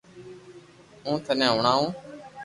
ھون 1.03 1.15
ٿني 1.25 1.47
ھڻاو 1.55 1.83